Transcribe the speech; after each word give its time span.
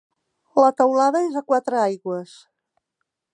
La 0.61 0.69
teulada 0.79 1.21
és 1.27 1.37
a 1.41 1.43
quatre 1.53 1.81
aigües. 1.83 2.35